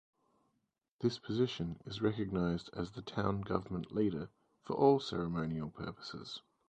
This 1.01 1.19
position 1.19 1.79
is 1.85 2.01
recognized 2.01 2.71
as 2.73 2.89
the 2.89 3.03
Town 3.03 3.41
government 3.41 3.91
leader 3.93 4.31
for 4.63 4.73
all 4.75 4.99
ceremonial 4.99 5.69
purposes. 5.69 6.41